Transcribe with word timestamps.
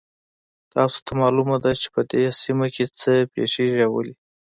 تاسو 0.73 0.97
ته 1.05 1.11
معلومه 1.21 1.55
ده 1.63 1.71
چې 1.81 1.87
په 1.93 2.01
دې 2.11 2.23
سیمه 2.41 2.67
کې 2.75 2.83
څه 2.99 3.11
پېښیږي 3.33 3.81
او 3.85 3.91
ولې 3.95 4.13